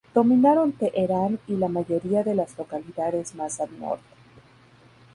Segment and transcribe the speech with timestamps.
[0.15, 4.03] Dominaron Teherán y la mayoría de las localidades más al norte.